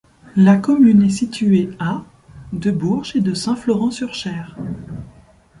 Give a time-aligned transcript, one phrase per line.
[0.35, 2.01] La commune est située à
[2.53, 4.57] de Bourges et de Saint-Florent-sur-Cher.